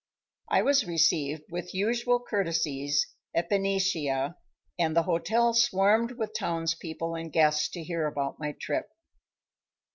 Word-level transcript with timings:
I 0.49 0.63
was 0.63 0.87
received 0.87 1.43
with 1.51 1.75
usual 1.75 2.19
courtesies 2.19 3.05
at 3.35 3.49
Benicia, 3.49 4.35
and 4.79 4.95
the 4.95 5.03
hotel 5.03 5.53
swarmed 5.53 6.13
with 6.13 6.33
townspeople 6.33 7.13
and 7.13 7.31
guests 7.31 7.69
to 7.69 7.83
hear 7.83 8.07
about 8.07 8.39
my 8.39 8.53
trip. 8.59 8.87